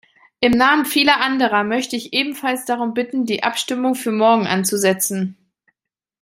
Im 0.39 0.53
Namen 0.53 0.87
vieler 0.87 1.21
anderer 1.21 1.63
möchte 1.63 1.95
ich 1.95 2.11
ebenfalls 2.11 2.65
darum 2.65 2.95
bitten, 2.95 3.27
die 3.27 3.43
Abstimmung 3.43 3.93
für 3.93 4.11
morgen 4.11 4.47
anzusetzen. 4.47 5.37